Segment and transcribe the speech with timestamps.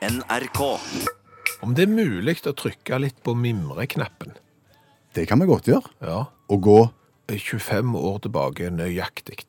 [0.00, 0.60] NRK.
[1.60, 4.32] Om det er mulig å trykke litt på mimreknappen.
[5.12, 5.92] Det kan vi godt gjøre.
[6.00, 6.22] Ja.
[6.48, 6.78] Og gå
[7.28, 9.44] 25 år tilbake nøyaktig.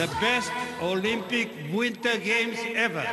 [0.00, 0.50] the best
[0.80, 3.04] Olympic Winter Games ever.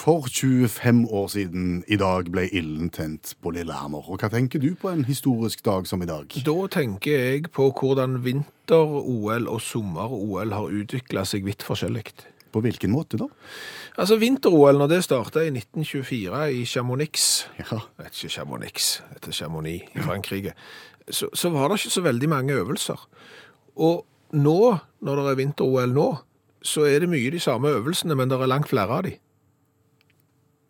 [0.00, 4.06] For 25 år siden i dag ble ilden tent på Lillehammer.
[4.08, 6.32] Og hva tenker du på en historisk dag som i dag?
[6.46, 12.06] Da tenker jeg på hvordan vinter-OL og sommer-OL har utvikla seg vidt forskjellig.
[12.48, 13.28] På hvilken måte da?
[14.00, 17.28] Altså Vinter-OL, når det starta i 1924 i Chamonix
[17.60, 20.56] Ja, Det ikke Chamonix, det er Chamonix i Frankrike.
[21.10, 23.08] Så, så var det ikke så veldig mange øvelser.
[23.76, 24.60] Og nå,
[25.04, 26.12] når det er vinter-OL nå,
[26.64, 29.20] så er det mye de samme øvelsene, men det er langt flere av de.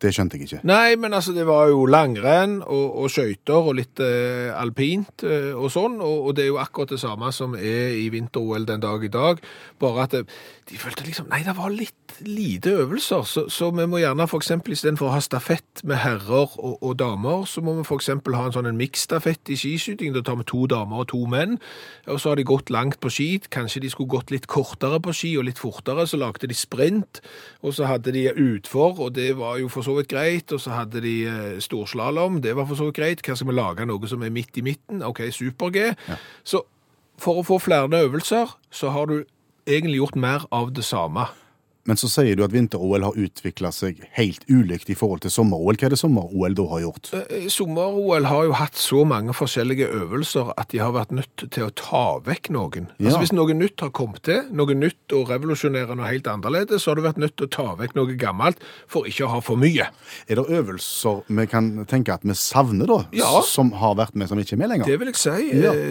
[0.00, 0.60] Det skjønte jeg ikke.
[0.68, 5.50] Nei, men altså, det var jo langrenn og, og skøyter og litt eh, alpint eh,
[5.52, 8.82] og sånn, og, og det er jo akkurat det samme som er i vinter-OL den
[8.82, 9.42] dag i dag,
[9.80, 10.24] bare at det,
[10.70, 14.42] de følte liksom, nei, det var litt lite øvelser, så, så vi må gjerne for
[14.42, 17.86] eksempel, i stedet for å ha stafett med herrer og, og damer, så må vi
[18.00, 21.22] eksempel ha en sånn en miksstafett i skiskyting, da tar vi to damer og to
[21.30, 21.58] menn,
[22.08, 25.14] og så har de gått langt på ski, kanskje de skulle gått litt kortere på
[25.16, 27.20] ski og litt fortere, så lagde de sprint,
[27.60, 30.74] og så hadde de utfor, og det var jo for så vidt greit, og så
[30.76, 34.10] hadde de eh, storslalom, det var for så vidt greit, hva skal vi lage noe
[34.10, 35.02] som er midt i midten?
[35.06, 35.90] Ok, super-G.
[36.44, 36.64] Så
[37.20, 39.20] for å få flere øvelser, så har du
[39.68, 41.26] egentlig gjort mer av det samme.
[41.90, 45.74] Men så sier du at vinter-OL har utvikla seg helt ulikt i forhold til sommer-OL.
[45.74, 47.08] Hva er det sommer-OL da har gjort?
[47.18, 51.66] Eh, Sommer-OL har jo hatt så mange forskjellige øvelser at de har vært nødt til
[51.66, 52.86] å ta vekk noen.
[53.00, 53.08] Ja.
[53.08, 56.92] Altså Hvis noe nytt har kommet til, noe nytt og revolusjonerende og helt annerledes, så
[56.92, 59.58] har du vært nødt til å ta vekk noe gammelt for ikke å ha for
[59.58, 59.90] mye.
[60.30, 63.02] Er det øvelser vi kan tenke at vi savner, da?
[63.18, 63.42] Ja.
[63.50, 64.94] Som har vært med, som ikke er med lenger?
[64.94, 65.36] Det vil jeg si.
[65.58, 65.74] Ja.
[65.74, 65.90] Eh,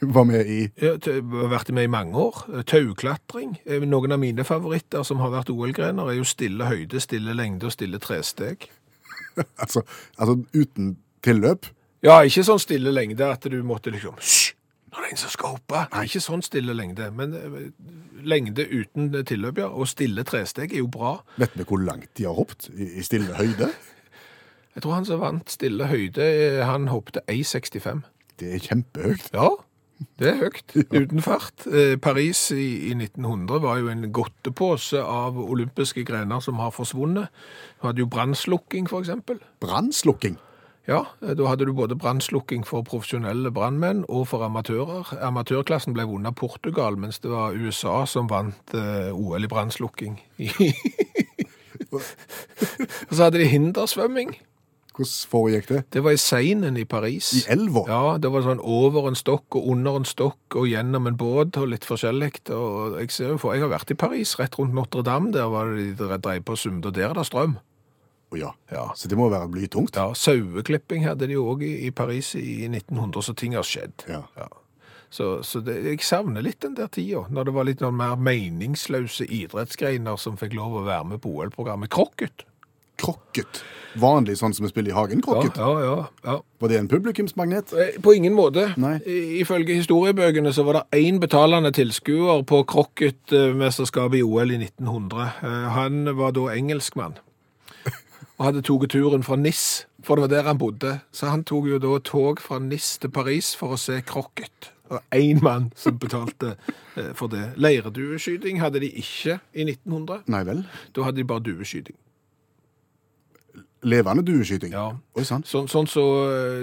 [0.00, 0.12] Tautrekking.
[0.16, 2.62] Var med i har vært med i mange år.
[2.66, 3.58] Tauklatring.
[3.66, 7.66] Eh, Noen av mine favoritter som har vært OL-grener, er jo stille høyde, stille lengde
[7.66, 8.68] og stille tresteg.
[9.60, 9.82] Altså,
[10.16, 11.66] altså uten tilløp?
[12.00, 14.54] Ja, ikke sånn stille lengde at du måtte liksom Hysj!
[14.88, 15.82] Nå er det en som skal hoppe.
[15.92, 17.58] Nei, ikke sånn stille lengde, men eh,
[18.24, 19.68] lengde uten tilløp, ja.
[19.68, 21.18] Og stille tresteg er jo bra.
[21.36, 23.68] Vet vi hvor langt de har hoppet i i stille høyde?
[24.76, 28.04] Jeg tror han som vant stille høyde, eh, han hoppet 1,65.
[28.40, 29.28] Det er kjempehøyt.
[29.36, 29.50] Ja,
[30.20, 30.74] det er høyt.
[30.92, 31.66] Uten fart.
[31.66, 37.32] Eh, Paris i, i 1900 var jo en godtepose av olympiske grener som har forsvunnet.
[37.80, 39.40] Du hadde jo brannslukking, eksempel.
[39.60, 40.36] Brannslukking.
[40.86, 45.16] Ja, eh, da hadde du både brannslukking for profesjonelle brannmenn og for amatører.
[45.24, 50.20] Amatørklassen ble vunnet av Portugal, mens det var USA som vant eh, OL i brannslukking.
[51.90, 52.02] og
[53.16, 54.36] så hadde de hindersvømming.
[54.96, 55.80] Hvordan foregikk det?
[55.92, 57.28] Det var i Seinen i Paris.
[57.36, 57.84] I elva?
[57.90, 61.58] Ja, det var sånn over en stokk og under en stokk og gjennom en båt
[61.60, 62.32] og litt forskjellig.
[62.56, 65.74] Og jeg ser jo for, jeg har vært i Paris, rett rundt Notre-Dame, der var
[65.76, 67.58] det de drev på Sumd, og der er det strøm.
[68.32, 68.52] Å ja.
[68.72, 68.88] Ja.
[68.98, 69.98] Så det må være blytungt?
[69.98, 74.08] Ja, saueklipping hadde de òg i, i Paris i 1900, så ting har skjedd.
[74.08, 74.24] Ja.
[75.12, 78.16] Så, så det, jeg savner litt den der tida, når det var litt noen mer
[78.18, 81.92] meningsløse idrettsgreiner som fikk lov å være med på OL-programmet.
[81.94, 82.48] Krokket.
[83.06, 83.62] Krokket.
[83.96, 85.56] Vanlig sånn som vi spiller i hagen, krokket.
[85.56, 85.92] ja, ja,
[86.26, 86.34] ja.
[86.60, 87.70] Var det en publikumsmagnet?
[87.72, 88.66] Eh, På ingen måte.
[88.76, 88.98] Nei.
[89.40, 95.30] Ifølge historiebøkene så var det én betalende tilskuer på krokketmesterskapet i OL i 1900.
[95.42, 97.16] Eh, Han var da engelskmann
[98.36, 100.90] og hadde tatt turen fra Nis, for det var der han bodde.
[101.10, 104.74] Så han tok jo da tog fra Nis til Paris for å se krokket.
[104.92, 106.52] Og én mann som betalte
[107.00, 107.54] eh, for det.
[107.56, 110.26] Leirdueskyting hadde de ikke i 1900.
[110.28, 110.60] Nei vel.
[110.92, 111.96] Da hadde de bare dueskyting.
[113.86, 114.72] Levende dueskyting?
[114.74, 114.88] Ja.
[115.14, 115.44] Oi sann.
[115.46, 116.04] Sånn, sånn så
[116.34, 116.62] eh,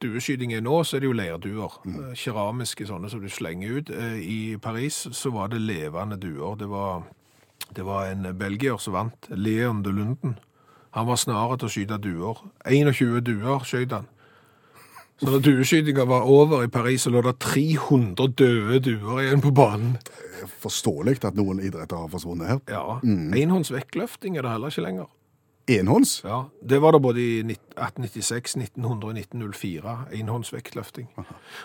[0.00, 1.74] dueskyting er nå, så er det jo leirduer.
[1.84, 1.98] Mm.
[2.16, 3.92] Keramiske sånne som du slenger ut.
[3.92, 6.56] Eh, I Paris så var det levende duer.
[6.60, 7.04] Det var,
[7.76, 10.38] det var en belgier som vant, Leon de Lunden.
[10.96, 12.40] Han var snarere til å skyte duer.
[12.64, 14.08] 21 duer skjøt han.
[15.20, 19.52] Så når dueskytinga var over i Paris, så lå det 300 døde duer igjen på
[19.52, 19.98] banen.
[20.64, 22.60] Forståelig at noen idretter har forsvunnet her.
[22.72, 25.10] Ja, Enhånds vektløfting er det heller ikke lenger.
[25.68, 26.22] Enhånds?
[26.24, 29.92] Ja, Det var det både i 1896, 1900 og 1904.
[30.18, 31.08] Enhåndsvektløfting.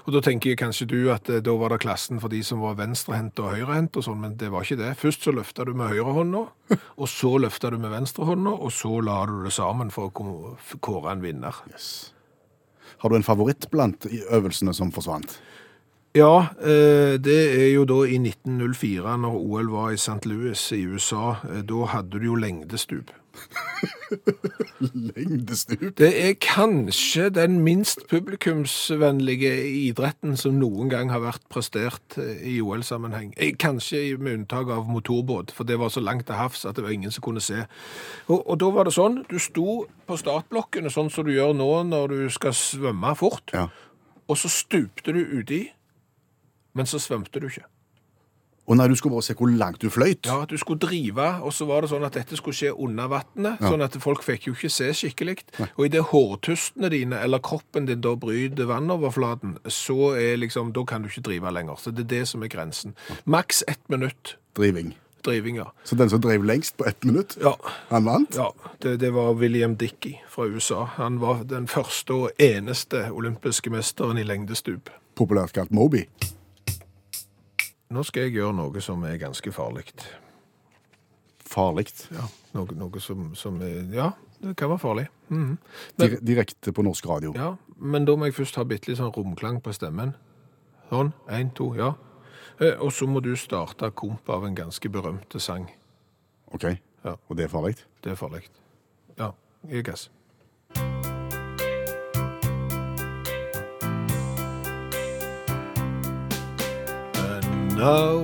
[0.06, 2.60] Og Da tenker jeg kanskje du at eh, da var det klassen for de som
[2.62, 4.92] var venstrehendt og høyrehendt, og sånn, men det var ikke det.
[4.98, 6.44] Først så løfta du med høyrehånda,
[7.02, 11.12] og så løfta du med venstrehånda, og så la du det sammen for å kåre
[11.16, 11.56] en vinner.
[11.72, 12.12] Yes.
[13.02, 15.40] Har du en favoritt blant i øvelsene som forsvant?
[16.16, 20.22] Ja, eh, det er jo da i 1904, når OL var i St.
[20.30, 21.36] Louis i USA.
[21.50, 23.12] eh, Da hadde du jo lengdestup.
[24.96, 25.98] Lengdestup.
[25.98, 29.52] Det er kanskje den minst publikumsvennlige
[29.90, 33.34] idretten som noen gang har vært prestert eh, i OL-sammenheng.
[33.38, 36.86] Eh, Kanskje med unntak av motorbåt, for det var så langt til havs at det
[36.86, 37.66] var ingen som kunne se.
[38.28, 41.70] Og, og da var det sånn, du sto på startblokkene sånn som du gjør nå
[41.92, 43.68] når du skal svømme fort, Ja.
[44.28, 45.64] og så stupte du uti,
[46.76, 47.66] men så svømte du ikke.
[48.68, 50.26] Og nei, du skulle bare se hvor langt du fløyt.
[50.26, 53.08] Ja, at du skulle drive, og så var det sånn at dette skulle skje under
[53.12, 55.36] vannet, sånn at folk fikk jo ikke se skikkelig.
[55.78, 60.82] Og i det hårtustene dine, eller kroppen din da bryter vannoverflaten, så er liksom, da
[60.90, 61.78] kan du ikke drive lenger.
[61.78, 62.96] Så det er det som er grensen.
[63.26, 64.96] Maks ett minutt Driving.
[65.26, 65.66] driving, ja.
[65.84, 67.56] Så den som drev lengst på ett minutt, Ja,
[67.90, 68.36] han vant?
[68.36, 68.52] ja
[68.82, 70.86] det, det var William Dickey fra USA.
[70.98, 74.90] Han var den første og eneste olympiske mesteren i lengdestup.
[75.16, 76.06] Populært kalt Moby.
[77.96, 79.86] Nå skal jeg gjøre noe som er ganske farlig.
[81.46, 81.86] Farlig.
[82.12, 82.26] Ja,
[82.58, 84.10] noe, noe som, som er, ja,
[84.42, 85.06] det kan være farlig.
[85.30, 85.54] Mhm.
[86.02, 87.32] Men, direkte på norsk radio.
[87.38, 90.16] Ja, men da må jeg først ha bitte litt sånn romklang på stemmen.
[90.90, 91.94] Sånn, en, to, ja.
[92.60, 95.70] Eh, Og så må du starte komp av en ganske berømte sang.
[96.54, 96.68] OK?
[97.06, 97.16] Ja.
[97.30, 97.76] Og det er farlig?
[98.04, 98.44] Det er farlig.
[99.18, 99.32] Ja,
[99.70, 100.10] Jeg gass.
[107.76, 108.24] Now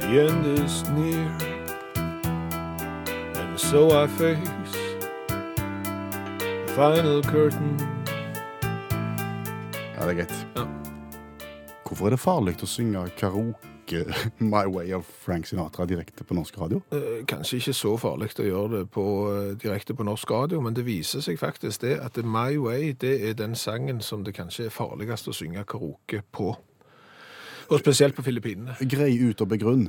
[0.00, 1.30] the end is near
[3.36, 4.72] And so I face
[5.28, 7.80] the final curtain
[9.98, 10.46] Ja, det er greit.
[10.56, 10.66] Ja.
[11.88, 14.02] Hvorfor er det farlig å synge karaoke
[14.52, 16.82] My Way of Frank Sinatra direkte på norsk radio?
[16.92, 20.74] Eh, Kanskje ikke så farlig å gjøre det på, eh, direkte på norsk radio, men
[20.74, 24.66] det viser seg faktisk det at My Way det er den sangen som det kanskje
[24.66, 26.52] er farligst å synge karaoke på.
[27.68, 28.76] Og spesielt på Filippinene.
[28.90, 29.88] Grei ut og begrunn.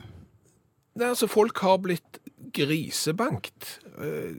[0.98, 2.22] Er altså, folk har blitt
[2.54, 3.80] grisebankt.
[4.02, 4.36] eh,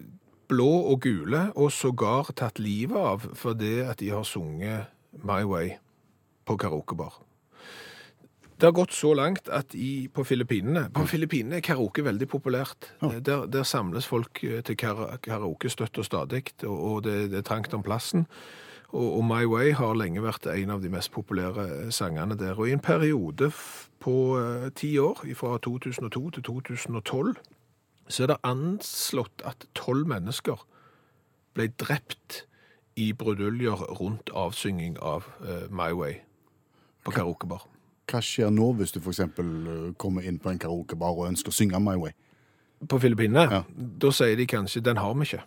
[0.49, 4.89] Blå og gule, og sågar tatt livet av for det at de har sunget
[5.21, 5.75] My Way
[6.49, 7.19] på karaokebar.
[8.59, 12.89] Det har gått så langt at i, på Filippinene På Filippinene er karaoke veldig populært.
[13.03, 13.11] Ja.
[13.21, 17.47] Der, der samles folk eh, til karaoke støtt og stadig, og, og det, det er
[17.47, 18.27] trangt om plassen.
[18.93, 22.57] Og, My Way har lenge vært en av de mest populære eh, sangene der.
[22.57, 23.51] Og i en periode
[24.01, 27.35] på eh, ti år, fra 2002 til 2012,
[28.09, 30.63] så er det anslått at tolv mennesker
[31.55, 32.47] ble drept
[32.97, 36.23] i bruduljer rundt avsynging av eh, My Way
[37.05, 37.67] på karaokebar.
[38.09, 39.21] Hva skjer nå hvis du f.eks.
[40.01, 42.17] kommer inn på en karaokebar og ønsker å synge My Way?
[42.89, 43.63] På Filippinene, Ja.
[43.77, 45.45] da sier de kanskje 'den har vi ikke'.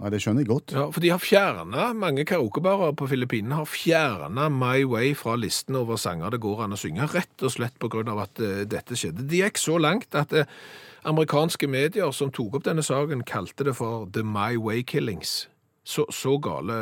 [0.00, 0.72] Nei, det skjønner jeg godt.
[0.72, 5.76] Ja, For de har fjerna mange karaokebarer på Filippinene har fjerna My Way fra listen
[5.76, 8.00] over sanger det går an å synge, rett og slett pga.
[8.22, 9.28] at uh, dette skjedde.
[9.28, 10.48] Det gikk så langt at uh,
[11.04, 15.49] amerikanske medier som tok opp denne saken, kalte det for The My Way Killings.
[15.90, 16.74] Så, så gale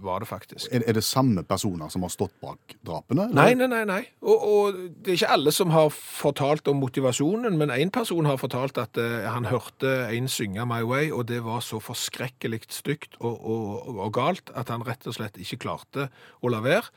[0.00, 0.70] var det faktisk.
[0.72, 3.26] Er, er det samme personer som har stått bak drapene?
[3.28, 3.36] eller?
[3.36, 3.82] Nei, nei, nei.
[3.88, 3.98] nei.
[4.24, 8.40] Og, og det er ikke alle som har fortalt om motivasjonen, men én person har
[8.40, 13.20] fortalt at uh, han hørte en synge My Way, og det var så forskrekkelig stygt
[13.20, 16.08] og, og, og galt at han rett og slett ikke klarte
[16.40, 16.88] å la være.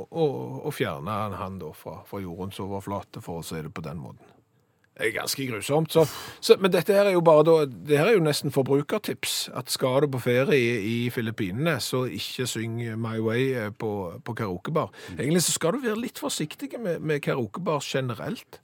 [0.00, 0.36] Og, og,
[0.66, 4.02] og fjerne han, han da fra, fra jordens overflate, for å si det på den
[4.02, 4.26] måten.
[4.92, 5.92] Det er ganske grusomt.
[5.92, 6.04] Så,
[6.40, 9.48] så, men dette her er jo bare da, det her er jo nesten forbrukertips.
[9.56, 14.12] At skal du på ferie i, i Filippinene, så ikke syng My Way eh, på,
[14.24, 14.92] på karaokebar.
[15.16, 18.60] Egentlig så skal du være litt forsiktig med, med karaokebar generelt.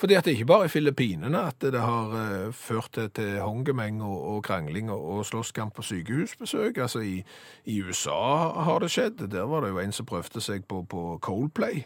[0.00, 3.38] Fordi at det er ikke bare i Filippinene at det har uh, ført til, til
[3.40, 6.78] hongemeng og, og krangling og, og slåsskamp på sykehusbesøk.
[6.78, 7.20] Altså i,
[7.64, 8.22] i USA
[8.64, 9.26] har det skjedd.
[9.30, 11.84] Der var det jo en som prøvde seg på, på Coldplay.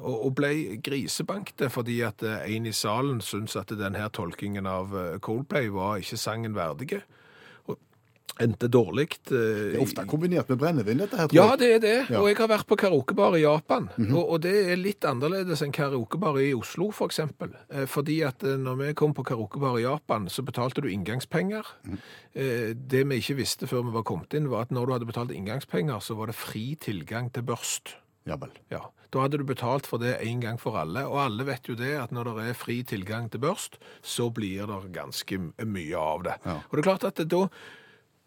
[0.00, 0.50] Og, ble
[0.82, 5.98] grisebankte fordi at eh, en i salen syntes at denne tolkingen av eh, Coldplay var
[6.00, 7.02] ikke sangen verdige.
[7.68, 7.76] Og
[8.40, 9.18] endte dårlig.
[9.28, 11.50] eh, Det er ofte kombinert med brennevin, dette her, tror jeg.
[11.50, 11.94] ja, det er det.
[12.08, 12.20] Ja.
[12.22, 13.90] Og jeg har vært på karaokebar i Japan.
[13.98, 17.52] og, og det er litt annerledes enn karaokebar i Oslo, for eksempel.
[17.86, 21.68] Fordi at når vi kom på karaokebar i Japan, så betalte du inngangspenger.
[22.32, 25.10] Eh, det vi ikke visste før vi var kommet inn, var at når du hadde
[25.12, 27.98] betalt inngangspenger, så var det fri tilgang til børst.
[28.26, 28.50] Ja vel.
[28.70, 28.80] Ja,
[29.12, 31.96] Da hadde du betalt for det en gang for alle, og alle vet jo det
[31.98, 36.34] at når det er fri tilgang til børst, så blir det ganske mye av det.
[36.46, 36.60] Ja.
[36.70, 37.48] Og det er klart at da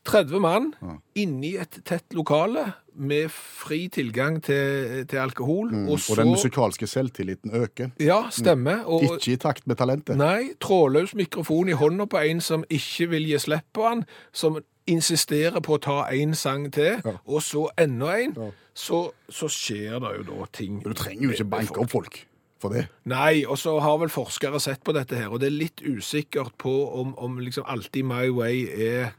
[0.04, 0.74] 30 mann
[1.16, 5.90] inni et tett lokale med fri tilgang til, til alkohol, og Mm.
[5.90, 7.92] Og så den musikalske selvtilliten øker.
[8.00, 8.84] Ja, stemmer.
[8.86, 10.18] Og, Ikke i takt med talentet.
[10.18, 14.60] Nei, trådløs mikrofon i hånda på en som ikke vil gi slipp på han, som
[14.86, 17.12] insisterer på å ta en sang til, Ja.
[17.26, 18.52] og så enda en, Ja.
[18.74, 20.80] Så, så skjer det jo da ting.
[20.82, 22.22] Men Du trenger jo ikke banke opp folk
[22.64, 22.88] for det.
[23.10, 26.56] Nei, og så har vel forskere sett på dette her, og det er litt usikkert
[26.62, 29.14] på om, om liksom alltid My Way er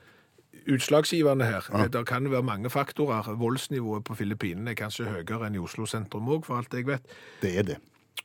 [0.71, 1.67] utslagsgivende her.
[1.93, 3.35] Det kan være mange faktorer.
[3.37, 7.05] Voldsnivået på Filippinene er kanskje høyere enn i Oslo sentrum òg, for alt jeg vet.
[7.43, 7.79] Det er det.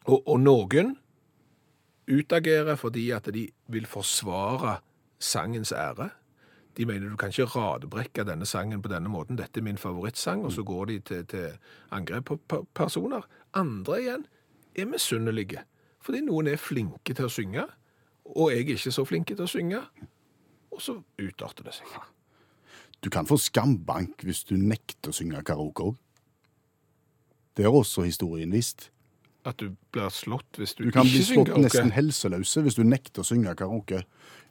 [0.06, 0.96] Og, og noen
[2.10, 4.80] utagerer fordi at de vil forsvare
[5.20, 6.10] sangens ære.
[6.80, 9.36] De mener du kan ikke radbrekke denne sangen på denne måten.
[9.36, 11.58] Dette er min favorittsang, og så går de til, til
[11.92, 13.26] angrep på personer.
[13.54, 14.24] Andre igjen
[14.80, 15.66] er misunnelige,
[16.00, 17.66] fordi noen er flinke til å synge,
[18.30, 19.82] og jeg er ikke så flinke til å synge.
[20.72, 21.98] Og så utarter det seg.
[23.04, 26.00] Du kan få skambank hvis du nekter å synge karaoke òg.
[27.60, 28.88] Det har også historien vist.
[29.44, 33.24] At du blir slått hvis du, Du kan bli slått nesten helseløse hvis du nekter
[33.24, 34.06] å synge karaoke.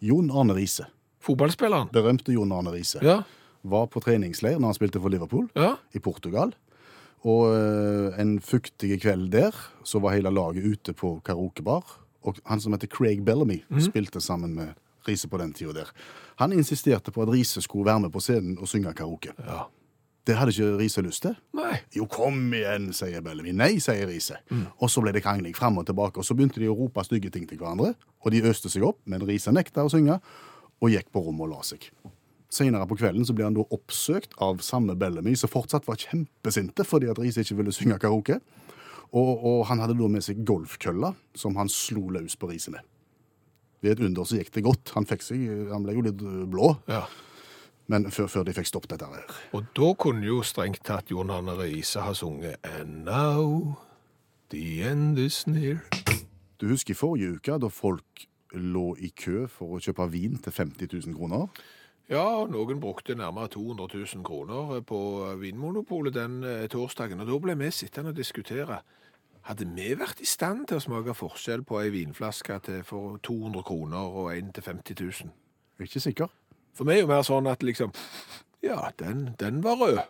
[0.05, 0.91] Jon Arne Riise,
[1.29, 1.91] Fotballspilleren.
[1.93, 3.21] berømte Jon Arne Riise, Ja,
[3.69, 5.75] var på treningsleir når han spilte for Liverpool ja.
[5.95, 6.53] i Portugal.
[7.27, 9.55] Og eh, en fuktig kveld der
[9.85, 11.83] så var hele laget ute på karaokebar.
[12.27, 14.75] Og han som heter Craig Bellamy, spilte sammen med
[15.09, 15.91] Riise på den tida der.
[16.39, 19.35] Han insisterte på at Riise skulle være med på scenen og synge karaoke.
[19.47, 19.67] ja.
[20.29, 21.33] Det hadde ikke Riise lyst til.
[21.57, 21.79] Nei.
[21.97, 23.55] Jo, kom igjen, sier Bellamy.
[23.57, 24.37] Nei, sier Riise.
[24.77, 27.31] Og så ble det krangling fram og tilbake, og så begynte de å rope stygge
[27.33, 27.95] ting til hverandre.
[28.21, 30.19] Og de øste seg opp, men Riise nekta å synge,
[30.81, 31.89] og gikk på rommet og la seg.
[32.49, 36.85] Senere på kvelden så ble han da oppsøkt av samme Bellamy, som fortsatt var kjempesinte
[36.87, 38.39] fordi at Riise ikke ville synge karaoke.
[39.13, 42.85] Og, og han hadde da med seg golfkølla, som han slo løs på Riise med.
[43.85, 44.91] Ved et under så gikk det godt.
[44.97, 47.05] Han, seg, han ble jo litt blå, Ja.
[47.89, 49.29] men før, før de fikk stoppet dette her.
[49.57, 53.77] Og da kunne jo strengt tatt Jon Arne Riise ha sunget And now
[54.53, 55.85] the end is near.
[56.59, 60.55] Du husker i forrige uke da folk lå i kø for å kjøpe vin til
[60.55, 61.49] 50 000 kroner?
[62.09, 65.01] Ja, noen brukte nærmere 200 000 kroner på
[65.43, 68.81] Vinmonopolet den eh, torsdagen, og da ble vi sittende og diskutere.
[69.45, 73.65] Hadde vi vært i stand til å smake forskjell på ei vinflaske til for 200
[73.69, 75.35] kroner og en til 50 000?
[75.77, 76.33] Jeg er ikke sikker.
[76.77, 77.93] For meg er jo mer sånn at liksom,
[78.65, 80.01] ja, den, den var rød.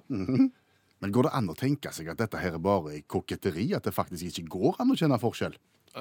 [0.99, 3.69] Men går det an å tenke seg at dette her er bare koketteri?
[3.75, 5.55] At det faktisk ikke går an å kjenne forskjell?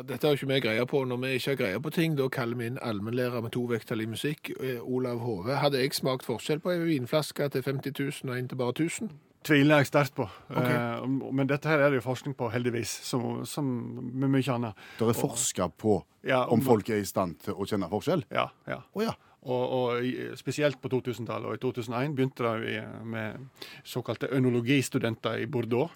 [0.04, 1.04] Dette har jo ikke vi greie på.
[1.08, 4.02] Når vi ikke har greie på ting, da kaller vi inn allmennlærer med to vekttall
[4.02, 5.56] i musikk, eh, Olav Hove.
[5.56, 9.10] Hadde jeg smakt forskjell på ei vinflaske til 50 000 og en til bare 1000?
[9.48, 10.26] tviler jeg sterkt på.
[10.50, 10.74] Okay.
[10.76, 13.64] Eh, men dette her er det jo forskning på, heldigvis, som, som
[14.12, 14.76] med mye annet.
[15.00, 18.26] Det er forska på Ja, om folk er i stand til å kjenne forskjell?
[18.34, 18.82] Ja, ja.
[18.94, 19.14] Oh, ja.
[19.48, 21.48] Og, og spesielt på 2000-tallet.
[21.48, 23.48] Og i 2001 begynte det i- med
[23.88, 25.92] såkalte ønologistudenter i Bordeaux.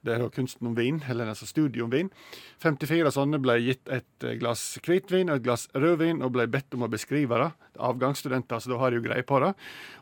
[0.00, 2.08] Det er jo kunsten om vin, eller altså studiet om vin.
[2.62, 6.76] 54 sånne ble gitt et eh, glass hvitvin og et glass rødvin og ble bedt
[6.76, 7.50] om å beskrive det.
[7.80, 9.52] Avgangsstudenter, så da har de jo greie på det.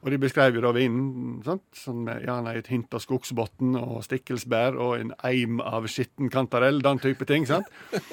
[0.03, 1.67] Og de beskrev jo da vinen sant?
[1.79, 6.83] sånn med gjerne et hint av skogsbunn og stikkelsbær og en eim av skitten kantarell,
[6.85, 7.47] den type ting.
[7.49, 7.67] sant?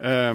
[0.00, 0.32] Eh,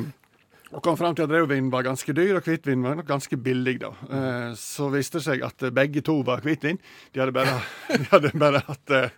[0.73, 3.77] og kom fram til at rødvin var ganske dyr, og hvitvin var nok ganske billig.
[3.83, 3.91] da.
[4.09, 6.79] Eh, Så viste det seg at eh, begge to var hvitvin.
[7.13, 7.59] De hadde bare,
[8.01, 9.09] de hadde bare hatt eh,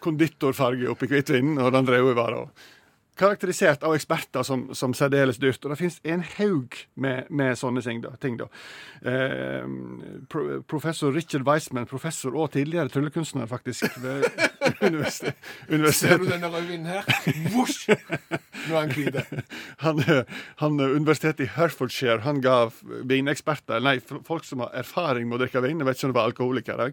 [0.00, 2.46] konditorfarge oppi hvitvinen, og den røde var da
[3.18, 5.62] karakterisert av eksperter som, som særdeles dyrt.
[5.64, 8.02] Og det finnes en haug med, med sånne ting.
[8.04, 8.14] da.
[8.20, 8.48] Ting, da.
[9.06, 9.68] Eh,
[10.30, 14.26] pro, professor Richard Weissman, professor og tidligere tryllekunstner, faktisk, ved
[14.88, 15.38] universitet,
[15.94, 17.08] Ser du denne rødvinen her?
[17.54, 17.94] Vosj!
[18.64, 19.18] Nå er han hvit.
[19.84, 20.02] han,
[20.60, 22.56] han, Universitetet i Herfordshire han ga
[23.06, 26.18] vineksperter, nei, folk som har erfaring med å drikke vin, jeg vet ikke om det
[26.18, 26.88] var alkoholikere,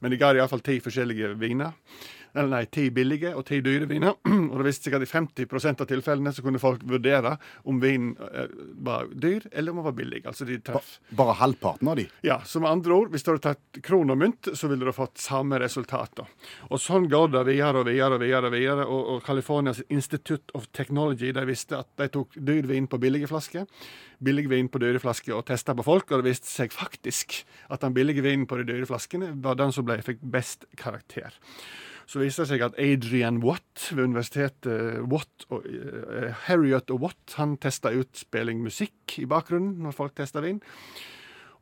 [0.00, 1.74] men de ga iallfall ti forskjellige viner.
[2.36, 4.18] Eller nei, ti billige og ti dyre viner.
[4.50, 8.12] Og det viste seg at i 50 av tilfellene så kunne folk vurdere om vinen
[8.28, 8.50] eh,
[8.84, 10.22] var dyr eller om den var billig.
[10.28, 10.98] Altså de treff.
[11.16, 12.06] Bare halvparten av de.
[12.26, 14.92] Ja, så med andre ord, hvis du hadde tatt kron og mynt, så ville du
[14.96, 16.20] fått samme resultat.
[16.68, 18.50] Og sånn går det videre og videre og videre.
[18.50, 22.88] Og videre, og, og Californias Institute of Technology de visste at de tok dyr vin
[22.90, 23.66] på billige flasker,
[24.18, 27.40] billig vin på dyre flasker og testa på folk, og det viste seg faktisk
[27.72, 31.36] at den billige vinen på de dyre flaskene var den som ble, fikk best karakter.
[32.06, 37.34] Så viste det seg at Adrian Watt ved universitetet Watt og, uh, Harriet og Watt
[37.40, 40.62] han testa utspilling musikk i bakgrunnen når folk testa inn.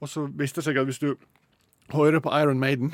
[0.05, 1.15] Og så viste det seg at hvis du
[1.95, 2.93] hører på Iron Maiden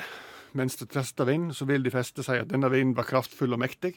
[0.58, 3.60] mens du tester vin, så vil de fleste si at denne vinen var kraftfull og
[3.62, 3.94] mektig.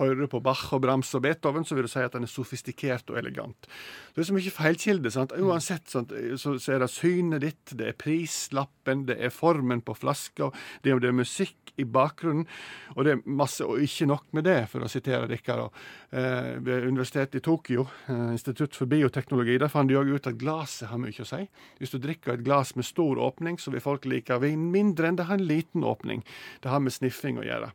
[0.00, 2.30] Hører du på Bach og Brams og Beethoven, så vil du si at den er
[2.32, 3.68] sofistikert og elegant.
[4.14, 5.10] Det er så mye feilkilde.
[5.14, 5.30] sant?
[5.38, 6.10] Uansett sant?
[6.40, 10.50] Så, så er det synet ditt, det er prislappen, det er formen på flaska,
[10.82, 12.44] det, er- det er musikk i bakgrunnen,
[12.94, 15.68] og det er masse, og ikke nok med det, for å sitere dere.
[16.14, 20.38] Eh, ved Universitetet i Tokyo, eh, Institutt for bioteknologi, der fant de òg ut at
[20.38, 21.40] glasset har mye å si.
[21.80, 25.18] Hvis du drikker et glass med stor åpning, så vil folk like vin mindre enn
[25.18, 26.24] det har en liten øyeåpning.
[26.62, 27.72] Det har med sniffing å gjøre.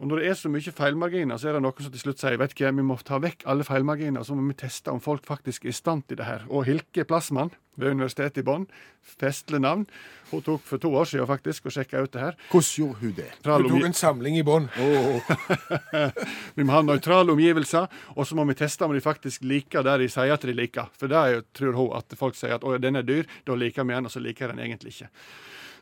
[0.00, 2.36] Og når det er så mye feilmarginer, så er det noen som til slutt sier
[2.36, 5.64] vet ikke, vi må ta vekk alle feilmarginer, så må vi teste om folk faktisk
[5.64, 6.44] er i stand til det her.
[6.50, 8.66] Og Hilke Plassmann ved Universitetet i Bonn,
[9.04, 9.86] festlig navn,
[10.30, 12.38] hun tok for to år siden faktisk og sjekka ut det her.
[12.50, 13.28] Hvordan gjorde hun det?
[13.44, 14.68] Hun tok en samling i bånn.
[16.56, 19.98] Vi må ha nøytrale omgivelser, og så må vi teste om de faktisk liker det
[20.02, 20.88] de sier at de liker.
[20.96, 23.96] For det tror hun at folk sier at å, den er dyr, da liker vi
[23.96, 25.12] den, og så liker den egentlig ikke.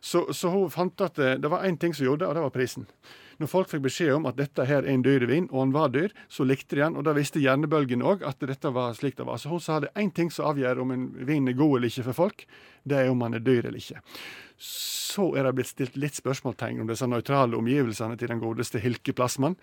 [0.04, 2.52] Så, så hun fant at det, det var én ting som gjorde og det var
[2.52, 2.84] prisen.
[3.40, 5.88] Når folk fikk beskjed om at dette her er en dyr vin, og han var
[5.94, 9.26] dyr, så likte de han, Og da visste hjernebølgen òg at dette var slik det
[9.26, 9.40] var.
[9.40, 12.06] Så hun sa det én ting som avgjør om en vin er god eller ikke
[12.10, 12.46] for folk,
[12.84, 14.04] det er om han er dyr eller ikke.
[14.60, 19.16] Så er det blitt stilt litt spørsmålstegn om disse nøytrale omgivelsene til den godeste Hilke
[19.16, 19.56] Plassmann.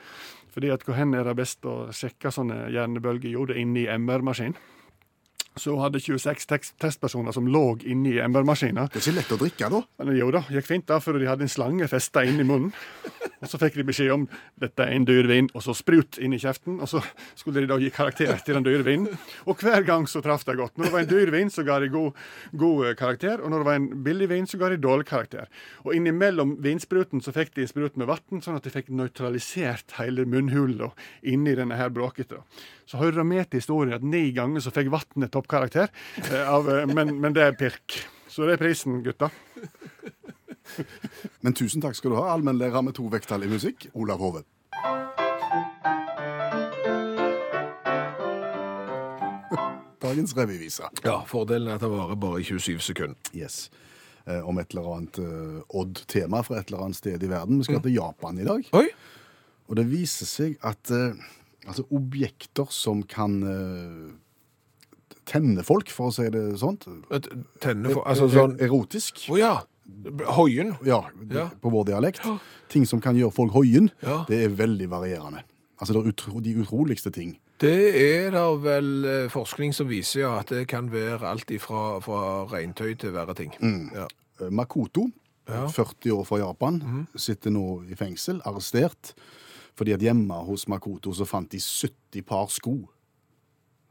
[0.52, 3.32] Fordi at hvor hen er det best å sjekke sånne hjernebølger?
[3.32, 4.58] Jo, det er inne i MR-maskin.
[5.60, 6.46] Så hadde 26
[6.80, 8.88] testpersoner som lå inne i MR-maskiner.
[8.88, 9.82] Det er ikke lett å drikke, da.
[10.00, 12.72] Men jo da, gikk fint da, før de hadde en slange festa i munnen.
[13.42, 14.28] Og så fikk de beskjed om
[14.62, 16.80] dette er en dyr vin, og så sprut inn i kjeften.
[16.82, 17.02] Og så
[17.40, 19.10] skulle de da gi karakter til den dyre vinen.
[19.50, 20.78] Og hver gang så traff de godt.
[20.78, 22.18] Når det var en dyr vin, så ga de god,
[22.54, 23.42] god eh, karakter.
[23.42, 25.50] Og når det var en billig vin, så ga de dårlig karakter.
[25.86, 30.28] Og innimellom vinspruten så fikk de sprut med vann, sånn at de fikk nøytralisert hele
[30.30, 30.94] munnhulen
[31.28, 32.40] inni denne her bråkete.
[32.90, 35.92] Så hører det med til historien at ni ganger så fikk vannet toppkarakter,
[36.30, 38.02] eh, av, eh, men, men det er pirk.
[38.32, 39.28] Så det er prisen, gutta.
[41.42, 44.44] Men tusen takk skal du ha, allmennlærer med to vekttall i musikk, Olav Hove.
[50.02, 50.90] Dagens revyvise.
[51.06, 53.32] Ja, fordelen er at det varer bare i 27 sekunder.
[53.38, 53.70] Yes.
[54.26, 57.62] Eh, om et eller annet eh, odd-tema fra et eller annet sted i verden.
[57.62, 58.66] Vi skal til Japan i dag.
[58.78, 58.88] Oi!
[59.70, 61.22] Og det viser seg at eh,
[61.68, 64.12] altså objekter som kan eh,
[65.30, 66.88] tenne folk, for å si det sånt
[67.62, 69.28] Tenne for Altså sånn Å Erotisk.
[69.38, 69.60] ja!
[70.36, 70.76] Hoien.
[70.86, 71.50] Ja, Ja.
[71.62, 72.22] på vår dialekt.
[72.70, 74.26] Ting som kan gjøre folk hoien, Ja.
[74.28, 75.44] det er veldig varierende.
[75.80, 77.38] Altså det er utro, de utroligste ting.
[77.60, 82.00] Det er da vel eh, forskning som viser ja, at det kan være alt ifra
[82.02, 83.52] fra regntøy til verre ting.
[83.94, 84.08] Ja.
[84.42, 85.10] Eh, Makoto,
[85.50, 85.68] Ja.
[85.68, 89.14] 40 år fra Japan, sitter nå i fengsel, arrestert,
[89.76, 92.88] fordi at hjemme hos Makoto så fant de 70 par sko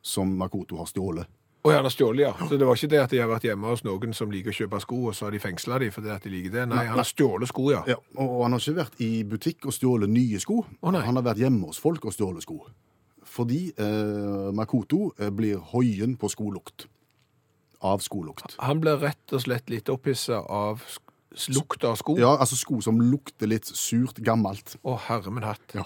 [0.02, 1.26] som Makoto har stjålet.
[1.62, 2.32] Og har stjålet, ja.
[2.48, 4.56] Så det var ikke det at de har vært hjemme hos noen som liker å
[4.56, 6.62] kjøpe sko, og så har de fengsla de fordi at de liker det.
[6.70, 7.82] Nei, han har stjålet sko, ja.
[7.90, 10.62] Ja, og og han har ikke vært i butikk og stjålet nye sko.
[10.80, 11.02] Å, nei.
[11.04, 12.62] han har vært hjemme hos folk og stjålet sko.
[13.30, 16.86] Fordi eh, Makoto eh, blir hoien på skolukt.
[17.84, 18.56] Av skolukt.
[18.60, 22.16] Han blir rett og slett litt opphissa av sk- lukt av sko.
[22.18, 24.78] Ja, altså sko som lukter litt surt, gammelt.
[24.82, 25.62] Å, herre min hatt.
[25.76, 25.84] Ja.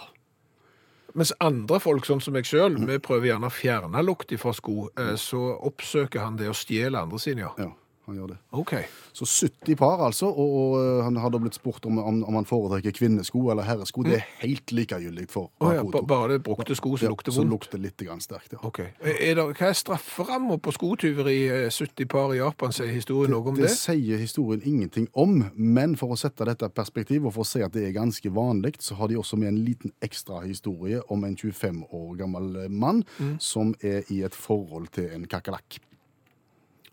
[1.14, 4.88] Mens andre folk, sånn som meg sjøl, vi prøver gjerne å fjerne lukt fra sko,
[4.98, 7.52] eh, så oppsøker han det å stjele andre sine, ja.
[7.60, 7.68] ja,
[8.06, 8.36] han gjør det.
[8.52, 8.82] Okay.
[9.12, 10.26] Så 70 par, altså.
[10.28, 14.02] Og, og eh, han hadde blitt spurt om, om, om han foretrekker kvinnesko eller herresko.
[14.04, 16.02] Det er helt likegyldig for oh, ja, Makoto.
[16.02, 18.60] ba- bare det er brukte sko som Ja, lukter Som lukter litt grann sterkt, ja.
[18.66, 18.90] Okay.
[19.02, 21.36] Er det, hva er strafferamma på skotyveri?
[21.48, 23.72] eh, 70 par i Japan, sier historien noe om Det det?
[23.78, 27.62] sier historien ingenting om, men for å sette dette i perspektiv, og for å si
[27.64, 31.24] at det er ganske vanlig, så har de også med en liten ekstra historie om
[31.24, 33.02] en 25 år gammel mann
[33.40, 35.78] som er i et forhold til en kakerlakk.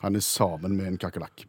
[0.01, 1.45] Han er sammen med en kakerlakk.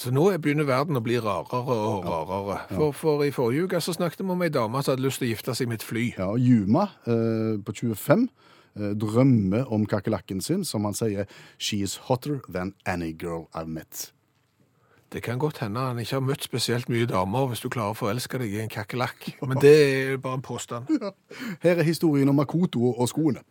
[0.00, 2.62] Så nå begynner verden å bli rarere og rarere.
[2.72, 5.28] For, for i forrige uke så snakket vi om ei dame som hadde lyst til
[5.28, 6.06] å gifte seg med et fly.
[6.16, 11.82] Ja, og Juma eh, på 25 eh, drømmer om kakerlakken sin, som han sier «She
[11.84, 14.08] is hotter than any girl I've met».
[15.12, 17.98] Det kan godt hende han ikke har møtt spesielt mye damer hvis du klarer å
[17.98, 19.34] forelske deg i en kakerlakk.
[19.48, 20.88] Men det er bare en påstand.
[21.60, 23.44] Her er historien om Makoto og skoene.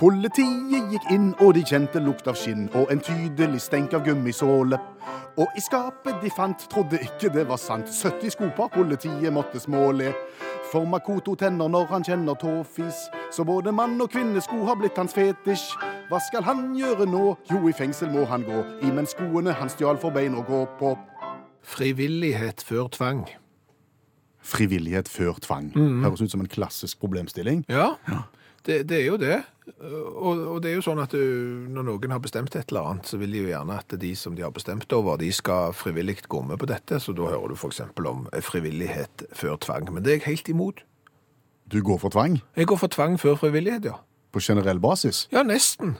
[0.00, 4.78] Politiet gikk inn, og de kjente lukt av skinn og en tydelig stenk av gummisåle.
[5.36, 7.90] Og i skapet de fant, trodde ikke det var sant.
[7.92, 10.14] 70 skopar politiet måtte småle.
[10.70, 13.10] For Makoto tenner når han kjenner tåfis.
[13.28, 15.68] Så både mann- og kvinnesko har blitt hans fetisj.
[16.08, 17.36] Hva skal han gjøre nå?
[17.52, 18.64] Jo, i fengsel må han gå.
[18.88, 20.96] Imens skoene han stjal for bein å gå på.
[21.76, 23.26] Frivillighet før tvang.
[24.40, 25.74] Frivillighet før tvang.
[25.76, 27.66] Høres ut som en klassisk problemstilling.
[27.68, 27.98] Ja.
[28.08, 28.24] Ja,
[28.66, 29.38] det, det er jo det.
[29.80, 31.20] Og, og det er jo sånn at du,
[31.70, 34.34] når noen har bestemt et eller annet, så vil de jo gjerne at de som
[34.36, 36.98] de har bestemt over, de skal frivillig gå med på dette.
[37.00, 37.80] Så da hører du f.eks.
[38.10, 39.92] om frivillighet før tvang.
[39.94, 40.82] Men det er jeg helt imot.
[41.70, 43.98] Du går for tvang Jeg går for tvang før frivillighet, ja.
[44.34, 45.28] på generell basis.
[45.32, 45.96] Ja, nesten.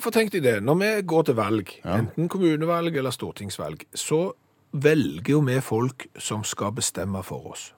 [0.00, 1.98] For tenk deg det, når vi går til valg, Ja.
[2.00, 4.32] enten kommunevalg eller stortingsvalg, så
[4.72, 7.74] velger jo vi folk som skal bestemme for oss.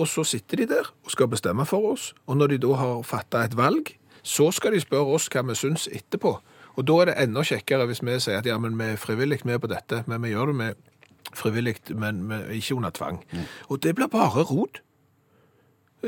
[0.00, 3.02] Og så sitter de der og skal bestemme for oss, og når de da har
[3.04, 6.38] fatta et valg, så skal de spørre oss hva vi syns etterpå.
[6.78, 9.42] Og da er det enda kjekkere hvis vi sier at ja, men vi er frivillig
[9.44, 10.86] med på dette, men vi gjør det med
[11.36, 13.20] frivillig, men med, ikke under tvang.
[13.68, 14.80] Og det blir bare rot.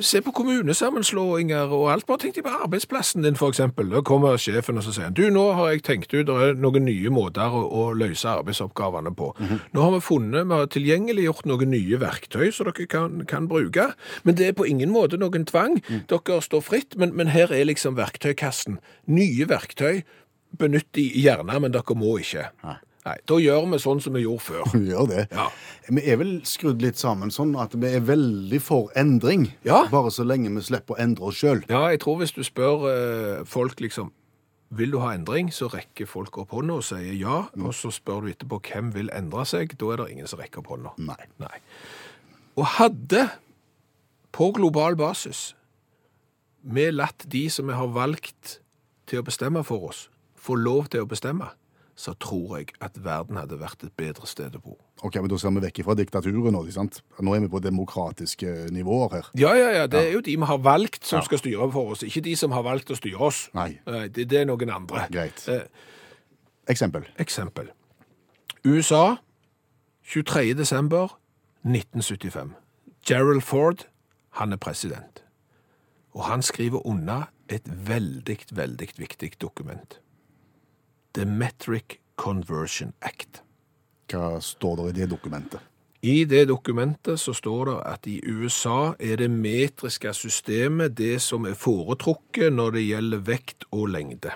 [0.01, 2.07] Se på kommunesammenslåinger og alt.
[2.09, 3.91] Bare tenk deg på arbeidsplassen din, eksempel.
[3.93, 6.57] Da kommer sjefen og så sier han, du, nå har jeg tenkt ut, det er
[6.57, 9.33] noen nye måter å, å løse arbeidsoppgavene på.
[9.77, 13.91] Nå har vi funnet, vi har tilgjengeliggjort noen nye verktøy som dere kan, kan bruke.
[14.25, 15.83] Men det er på ingen måte noen tvang.
[16.09, 18.81] Dere står fritt, men, men her er liksom verktøykassen.
[19.13, 20.07] Nye verktøy,
[20.57, 22.49] benytt de gjerne, men dere må ikke.
[22.65, 22.79] Nei.
[23.03, 24.69] Nei, da gjør vi sånn som vi gjorde før.
[24.77, 25.23] Vi gjør det.
[25.35, 25.49] Ja.
[25.91, 29.49] Vi er vel skrudd litt sammen sånn at vi er veldig for endring.
[29.67, 29.83] Ja.
[29.91, 31.65] Bare så lenge vi slipper å endre oss sjøl.
[31.73, 34.13] Ja, jeg tror hvis du spør eh, folk liksom
[34.73, 37.43] vil du ha endring, så rekker folk opp hånda og sier ja.
[37.61, 39.75] Og så spør du etterpå hvem vil endre seg.
[39.77, 40.95] Da er det ingen som rekker opp hånda.
[41.03, 41.19] Nei.
[41.43, 41.59] Nei.
[42.57, 43.27] Og hadde
[44.33, 45.51] på global basis
[46.63, 48.61] vi latt de som vi har valgt
[49.11, 50.07] til å bestemme for oss,
[50.39, 51.51] få lov til å bestemme,
[52.03, 54.73] så tror jeg at verden hadde vært et bedre sted å bo.
[55.07, 56.63] Ok, men Da ser vi vekk fra diktaturet nå.
[56.67, 56.99] ikke sant?
[57.23, 59.29] Nå er vi på demokratiske nivåer her.
[59.39, 59.85] Ja, ja, ja.
[59.87, 62.51] Det er jo de vi har valgt som skal styre for oss, ikke de som
[62.57, 63.45] har valgt å styre oss.
[63.55, 65.07] Nei, Det, det er noen andre.
[65.15, 65.45] Greit.
[65.49, 65.63] Eh,
[66.75, 67.07] Eksempel.
[67.23, 67.71] Eksempel.
[68.65, 69.17] USA,
[70.07, 70.55] 23.
[70.59, 71.19] desember
[71.65, 72.55] 1975.
[73.07, 73.87] Gerald Ford,
[74.39, 75.23] han er president.
[76.15, 80.01] Og han skriver unna et veldig, veldig viktig dokument.
[81.15, 83.43] The Metric Conversion Act.
[84.13, 85.61] Hva står det i det dokumentet?
[86.03, 91.47] I det dokumentet så står det at i USA er det metriske systemet det som
[91.47, 94.33] er foretrukket når det gjelder vekt og lengde.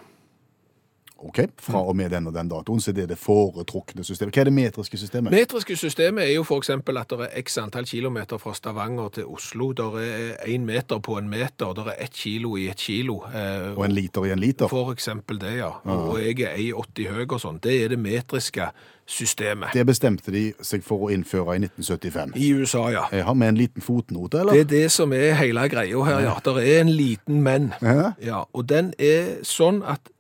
[1.18, 4.35] Ok, Fra og med den og den datoen så er det det foretrukne systemet.
[4.37, 5.33] Hva er det metriske systemet?
[5.33, 9.70] Metriske systemet er jo eksempel at det er x antall kilometer fra Stavanger til Oslo.
[9.72, 13.22] Det er en meter på en meter, det er ett kilo i et kilo.
[13.33, 14.68] eh, Og en liter i en liter?
[14.68, 15.70] For eksempel det, ja.
[15.85, 17.61] Og jeg er 1,80 høy og sånn.
[17.62, 18.68] Det er det metriske
[19.07, 19.68] systemet.
[19.72, 22.35] Det bestemte de seg for å innføre i 1975.
[22.37, 23.05] I USA, ja.
[23.12, 24.52] Jeg har med en liten fotnote, eller?
[24.52, 26.35] Det er det som er hele greia her, ja.
[26.44, 27.72] Det er en liten menn.
[27.83, 28.12] Ja.
[28.22, 30.11] Ja, og den er sånn at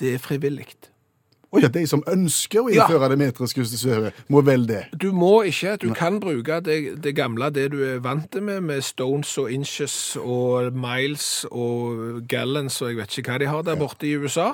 [0.00, 0.66] det er frivillig.
[1.50, 2.84] Å ja, de som ønsker å Ja.
[3.10, 4.84] det metriske systemet, må vel det.
[4.94, 8.84] Du må ikke, du kan bruke det, det gamle, det du er vant med, med
[8.86, 13.74] stones og inches og miles og gallons og jeg vet ikke hva de har der
[13.80, 14.52] borte i USA.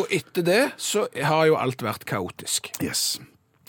[0.00, 2.72] Og etter det så har jo alt vært kaotisk.
[2.80, 3.18] Yes.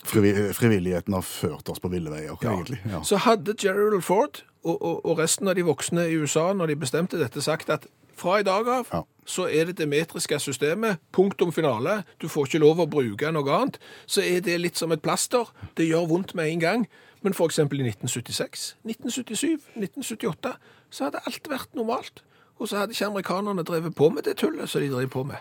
[0.02, 2.80] Frivi- Frivilligheten har ført oss på ville veier, egentlig.
[2.88, 3.02] Ja.
[3.04, 6.76] Så hadde Gerald Ford og, og, og resten av de voksne i USA, når de
[6.86, 7.84] bestemte dette, sagt at
[8.16, 9.02] fra i dag av Ja.
[9.24, 13.54] Så er det det metriske systemet, punktum finale, du får ikke lov å bruke noe
[13.54, 15.48] annet, så er det litt som et plaster.
[15.78, 16.86] Det gjør vondt med en gang.
[17.22, 20.56] Men eksempel i 1976, 1977, 1978,
[20.90, 22.24] så hadde alt vært normalt.
[22.58, 25.38] Og så hadde ikke amerikanerne drevet på med det tullet som de driver på med.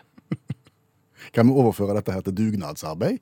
[1.34, 3.18] Kan vi overføre dette her til dugnadsarbeid?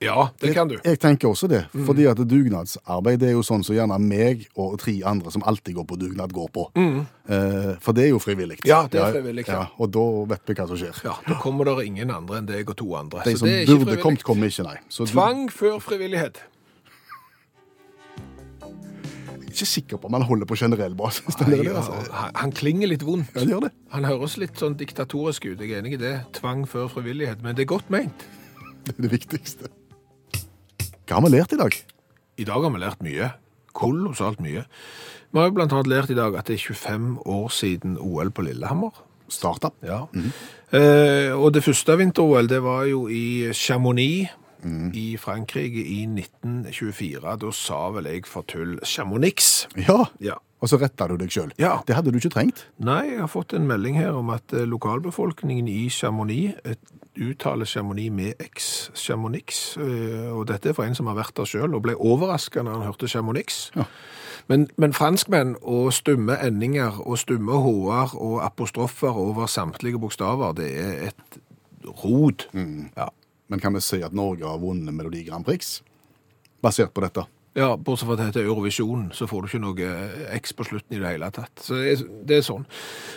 [0.00, 0.76] Ja, det kan du.
[0.84, 1.84] Jeg tenker også det, Mm.
[1.86, 5.74] fordi at dugnadsarbeid det er jo sånn som gjerne meg og tre andre som alltid
[5.74, 6.66] går på dugnad, går på.
[6.76, 8.60] Eh, for det er jo frivillig.
[8.62, 8.68] Mm.
[8.70, 9.64] Ja, det er frivillig, ja.
[9.76, 11.02] Og da vet vi hva som skjer.
[11.04, 13.24] Ja, Da kommer det ingen andre enn deg og to andre.
[13.24, 14.76] De som burde kommet, kommer ikke, nei.
[14.88, 16.36] Så du- Tvang før frivillighet.
[18.60, 21.40] jeg er ikke sikker på om han holder på generell basis.
[21.40, 21.92] Nei, det, altså.
[22.12, 23.34] han, han klinger litt vondt.
[23.34, 23.72] Ja, det gjør det.
[23.90, 26.14] Han høres litt sånn diktatorisk ut, jeg er enig i det.
[26.38, 28.26] Tvang før frivillighet, men det er godt ment.
[28.84, 29.68] Det er det viktigste.
[31.08, 31.76] Hva har vi lært i dag?
[32.38, 33.30] I dag har vi lært mye.
[33.78, 34.64] Kolossalt mye.
[35.32, 38.30] Vi har jo blant annet lært i dag at det er 25 år siden OL
[38.34, 38.92] på Lillehammer.
[39.28, 39.70] Starta.
[39.84, 40.06] Ja.
[40.72, 44.30] eh, og det første vinter-OL, det var jo i Chamonix
[44.96, 47.36] i Frankrike i 1924.
[47.44, 49.66] Da sa vel jeg for tull Chamonix.
[49.76, 50.34] Ja, Ja.
[50.60, 51.52] og så retta du deg sjøl.
[51.60, 51.76] Ja.
[51.86, 52.64] Det hadde du ikke trengt.
[52.82, 56.74] Nei, jeg har fått en melding her om at eh, lokalbefolkningen i Chamonix eh,
[57.20, 61.48] uttaler Chamonix med X, Chamonix, eh, og dette er for en som har vært der
[61.48, 63.68] selv, og ble overrasket når han hørte Chamonix.
[63.76, 63.86] Ja.
[64.48, 70.70] Men, men franskmenn og stumme endinger og stumme H-er og apostrofer over samtlige bokstaver, det
[70.80, 71.40] er et
[72.04, 72.48] rod.
[72.96, 73.10] Ja.
[73.48, 75.80] Men kan vi si at Norge har vunnet Melodi Grand Prix
[76.64, 77.24] basert på dette?
[77.58, 80.66] Ja, bortsett fra at det heter Eurovision, så får du ikke noe eh, X på
[80.68, 81.52] slutten i det hele tatt.
[81.64, 82.66] Så det er, det er sånn.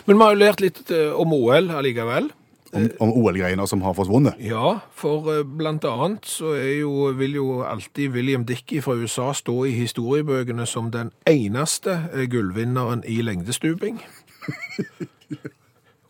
[0.08, 2.32] Men vi har jo lært litt eh, om OL allikevel.
[2.72, 4.40] Om, om OL-greiene som har forsvunnet?
[4.40, 9.32] Ja, for eh, blant annet så er jo, vil jo alltid William Dickie fra USA
[9.36, 14.00] stå i historiebøkene som den eneste eh, gullvinneren i lengdestuping.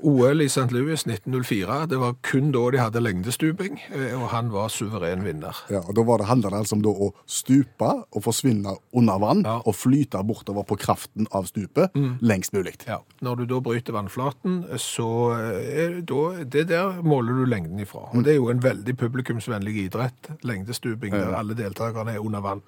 [0.03, 0.71] OL i St.
[0.73, 5.55] Louis 1904, det var kun da de hadde lengdestuping, eh, og han var suveren vinner.
[5.69, 9.19] Ja, og Da var det, handler det altså om da å stupe og forsvinne under
[9.19, 9.57] vann Ja.
[9.65, 12.75] og flyte bortover på kraften av stupet lengst mulig.
[12.87, 12.99] Ja.
[13.21, 18.07] Når du da bryter vannflaten, så er da, det der måler du lengden ifra.
[18.15, 22.61] Og det er jo en veldig publikumsvennlig idrett, lengdestuping, der alle deltakerne er under vann.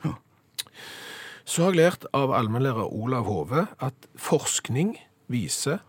[1.46, 4.94] Så har jeg lært av allmennlærer Olav Hove at forskning
[5.28, 5.80] viser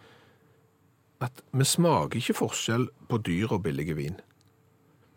[1.27, 4.21] at vi smaker ikke forskjell på dyr og billige vin.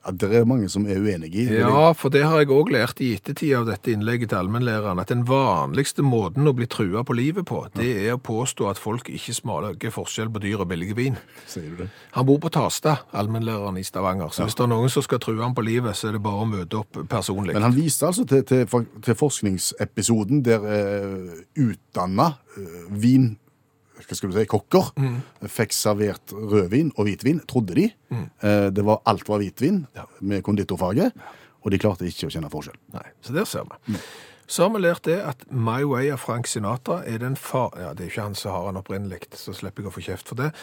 [0.08, 1.46] Ja, det er mange som er uenige i.
[1.60, 5.10] Ja, for det har jeg òg lært i ettertid av dette innlegget til allmennlæreren, at
[5.12, 9.10] den vanligste måten å bli trua på livet på, det er å påstå at folk
[9.12, 11.18] ikke smaker forskjell på dyr og billige vin.
[11.50, 11.90] Sier du det?
[12.16, 15.44] Han bor på Tasta, allmennlæreren i Stavanger, så hvis det er noen som skal true
[15.44, 17.58] ham på livet, så er det bare å møte opp personlig.
[17.58, 18.64] Men han viste altså til, til,
[19.04, 23.34] til forskningsepisoden der eh, utdanna eh, vin
[23.98, 24.92] hva skal du si, kokker
[25.50, 27.90] fikk servert rødvin og hvitvin, trodde de.
[28.14, 29.84] Eh, det var, alt var hvitvin
[30.22, 31.12] med konditorfarge,
[31.62, 32.78] og de klarte ikke å kjenne forskjell.
[32.94, 33.98] Nei, så der ser vi.
[34.48, 37.74] Så har vi lært det at My Way av Frank Sinatra er den far...
[37.76, 40.32] Ja, det er ikke han som har han opprinnelig, så slipper jeg å få kjeft
[40.32, 40.54] for det.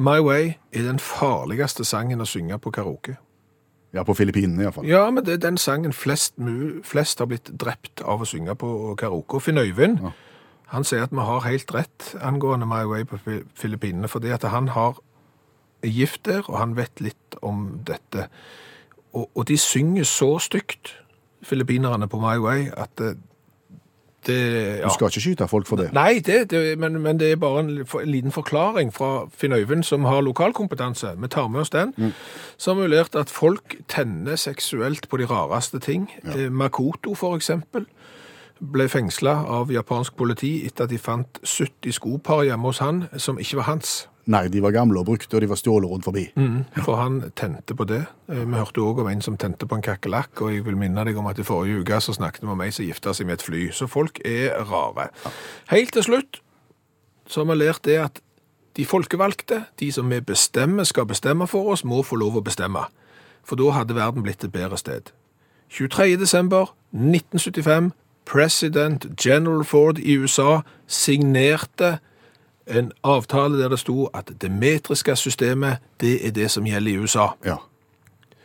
[0.00, 3.14] My Way er den farligste sangen å synge på karaoke.
[3.94, 4.86] Ja, på Filippinene iallfall.
[4.86, 6.36] Ja, men det er den sangen flest,
[6.86, 9.38] flest har blitt drept av å synge på karaoke.
[9.38, 10.02] Og Finn Øyvind,
[10.70, 13.18] han sier at vi har helt rett angående My Way på
[13.58, 15.00] Filippinene, fordi at han har
[15.82, 18.28] gift der, og han vet litt om dette.
[19.12, 20.94] Og, og de synger så stygt,
[21.42, 23.14] filippinerne på My Way, at det,
[24.26, 24.36] det
[24.78, 24.84] ja.
[24.84, 25.88] Du skal ikke skyte folk for det.
[25.96, 29.82] Nei, det, det, men, men det er bare en, en liten forklaring fra Finn Øyvind,
[29.88, 31.14] som har lokalkompetanse.
[31.16, 32.12] Vi tar med oss den.
[32.60, 36.10] Så har vi lært at folk tenner seksuelt på de rareste ting.
[36.36, 37.88] Eh, Makoto, for eksempel,
[38.60, 43.40] ble fengsla av japansk politi etter at de fant 70 skopar hjemme hos han som
[43.40, 44.06] ikke var hans.
[44.30, 46.26] Nei, de var gamle og brukte, og de var stjålet rundt forbi.
[46.84, 48.04] For han tente på det.
[48.28, 51.04] Eh, Vi hørte òg om en som tente på en kakerlakk, og jeg vil minne
[51.04, 53.40] deg om at i forrige uke så snakket vi om ei som gifta seg med
[53.40, 53.70] et fly.
[53.72, 55.08] Så folk er rare.
[55.72, 56.40] Helt til slutt
[57.26, 58.20] så har vi lært det at
[58.76, 62.86] de folkevalgte, de som vi bestemmer skal bestemme for oss, må få lov å bestemme.
[63.42, 65.10] For da hadde verden blitt et bedre sted.
[65.70, 66.16] 23.
[68.30, 71.98] desember 1975, president General Ford i USA signerte
[72.66, 76.98] en avtale der det sto at det metriske systemet, det er det som gjelder i
[76.98, 77.26] USA.
[77.44, 77.56] Ja.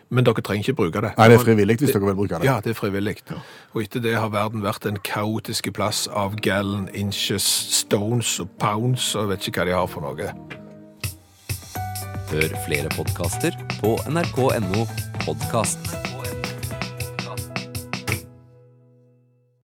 [0.10, 1.12] Men dere trenger ikke bruke det.
[1.18, 2.46] Nei, det er frivillig hvis dere vil bruke det.
[2.46, 3.18] Ja, det er frivillig.
[3.74, 7.46] Og etter det har verden vært en kaotisk plass av gallon, inches,
[7.82, 10.34] stones og pounds, og jeg vet ikke hva de har for noe.
[12.32, 14.88] Hør flere podkaster på nrk.no
[15.26, 16.06] podkast.